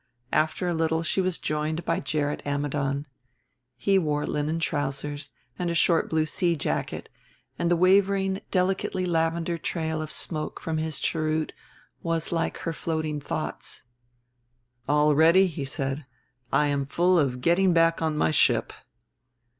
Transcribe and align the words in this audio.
After 0.33 0.67
a 0.67 0.73
little 0.73 1.03
she 1.03 1.21
was 1.21 1.37
joined 1.37 1.85
by 1.85 1.99
Gerrit 1.99 2.41
Ammidon. 2.43 3.05
He 3.77 3.99
wore 3.99 4.25
linen 4.25 4.57
trousers 4.59 5.31
and 5.59 5.69
a 5.69 5.75
short 5.75 6.09
blue 6.09 6.25
sea 6.25 6.55
jacket; 6.55 7.07
and 7.59 7.69
the 7.69 7.75
wavering 7.75 8.41
delicately 8.49 9.05
lavender 9.05 9.59
trail 9.59 10.01
of 10.01 10.09
smoke 10.11 10.59
from 10.59 10.79
his 10.79 10.99
cheroot 10.99 11.53
was 12.01 12.31
like 12.31 12.57
her 12.65 12.73
floating 12.73 13.21
thoughts. 13.21 13.83
"Already," 14.89 15.45
he 15.45 15.63
said, 15.63 16.07
"I 16.51 16.65
am 16.65 16.87
full 16.87 17.19
of 17.19 17.39
getting 17.39 17.71
back 17.71 18.01
on 18.01 18.17
my 18.17 18.31
ship." 18.31 18.73